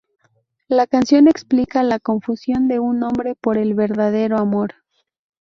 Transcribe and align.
La 0.67 0.87
canción 0.87 1.27
explica 1.27 1.83
la 1.83 1.99
confusión 1.99 2.67
de 2.67 2.79
un 2.79 3.03
hombre 3.03 3.35
por 3.35 3.59
el 3.59 3.75
verdadero 3.75 4.39
amor. 4.39 4.73